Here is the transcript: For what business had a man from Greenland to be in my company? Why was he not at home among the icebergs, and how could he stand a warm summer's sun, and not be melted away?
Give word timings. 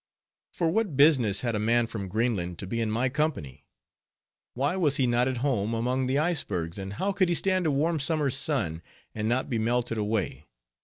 For 0.51 0.67
what 0.67 0.97
business 0.97 1.41
had 1.41 1.53
a 1.53 1.59
man 1.59 1.85
from 1.85 2.07
Greenland 2.07 2.57
to 2.57 2.65
be 2.65 2.81
in 2.81 2.89
my 2.89 3.07
company? 3.07 3.67
Why 4.55 4.75
was 4.75 4.97
he 4.97 5.05
not 5.05 5.27
at 5.27 5.37
home 5.45 5.75
among 5.75 6.07
the 6.07 6.17
icebergs, 6.17 6.79
and 6.79 6.93
how 6.93 7.11
could 7.11 7.29
he 7.29 7.35
stand 7.35 7.67
a 7.67 7.71
warm 7.71 7.99
summer's 7.99 8.35
sun, 8.35 8.81
and 9.13 9.29
not 9.29 9.47
be 9.47 9.59
melted 9.59 9.99
away? 9.99 10.47